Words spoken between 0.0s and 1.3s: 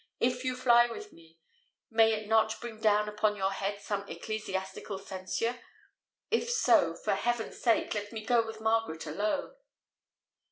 "If you fly with